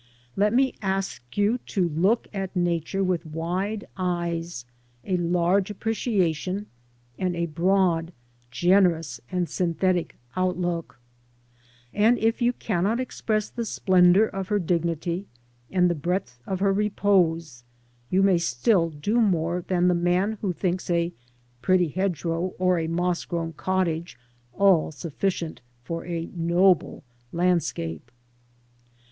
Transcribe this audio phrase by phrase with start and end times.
[0.35, 4.65] Let me ask you to look at Nature with wide eyes,
[5.05, 6.65] a large appreciation,
[7.19, 8.11] and a broad,
[8.49, 10.99] generous, and synthetic outlook;
[11.93, 15.27] and if you cannot express the splendour of her dignity
[15.69, 17.63] and the breadth of her repose,
[18.09, 21.13] you may still do more than the man who thinks a
[21.61, 24.17] pretty hedgerow or a moss grown cottage
[24.51, 28.09] all sufficient for a noble landscape.